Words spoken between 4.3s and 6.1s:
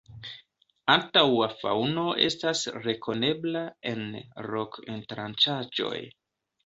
rok-entranĉaĵoj.